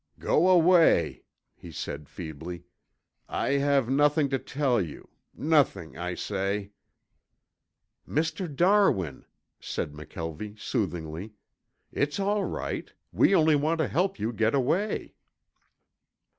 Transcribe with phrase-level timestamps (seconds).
[0.17, 1.21] "Go away,"
[1.53, 2.63] he said feebly.
[3.29, 5.09] "I have nothing to tell you.
[5.31, 6.71] Nothing, I say."
[8.09, 8.47] "Mr.
[8.51, 9.25] Darwin,"
[9.59, 11.33] said McKelvie soothingly,
[11.91, 12.91] "it's all right.
[13.11, 15.13] We only want to help you get away."